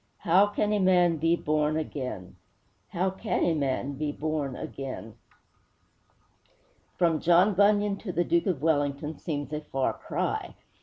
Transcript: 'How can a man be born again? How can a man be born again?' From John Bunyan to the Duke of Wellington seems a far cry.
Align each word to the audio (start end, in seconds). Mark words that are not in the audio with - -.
'How 0.17 0.47
can 0.47 0.73
a 0.73 0.79
man 0.79 1.17
be 1.17 1.35
born 1.35 1.77
again? 1.77 2.35
How 2.89 3.11
can 3.11 3.43
a 3.43 3.53
man 3.53 3.93
be 3.93 4.11
born 4.11 4.55
again?' 4.55 5.13
From 6.97 7.19
John 7.21 7.53
Bunyan 7.53 7.97
to 7.97 8.11
the 8.11 8.23
Duke 8.23 8.47
of 8.47 8.63
Wellington 8.63 9.19
seems 9.19 9.53
a 9.53 9.61
far 9.61 9.93
cry. 9.93 10.55